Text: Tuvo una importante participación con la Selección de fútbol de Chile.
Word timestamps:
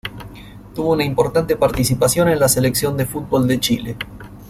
Tuvo 0.73 0.93
una 0.93 1.03
importante 1.03 1.55
participación 1.55 2.27
con 2.27 2.39
la 2.39 2.49
Selección 2.49 2.97
de 2.97 3.05
fútbol 3.05 3.47
de 3.47 3.59
Chile. 3.59 3.97